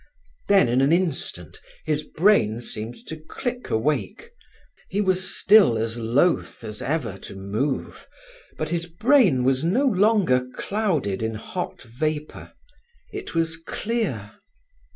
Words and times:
Then, 0.47 0.67
in 0.67 0.81
an 0.81 0.91
instant 0.91 1.59
his 1.85 2.01
brain 2.01 2.59
seemed 2.59 2.95
to 3.05 3.15
click 3.17 3.69
awake. 3.69 4.31
He 4.89 4.99
was 4.99 5.29
still 5.39 5.77
as 5.77 5.99
loath 5.99 6.63
as 6.63 6.81
ever 6.81 7.19
to 7.19 7.35
move, 7.35 8.07
but 8.57 8.69
his 8.69 8.87
brain 8.87 9.43
was 9.43 9.63
no 9.63 9.85
longer 9.85 10.49
clouded 10.55 11.21
in 11.21 11.35
hot 11.35 11.83
vapour: 11.83 12.53
it 13.13 13.35
was 13.35 13.57
clear. 13.57 14.31